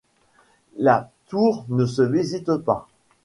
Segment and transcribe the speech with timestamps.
[0.77, 2.87] La tour ne se visite pas.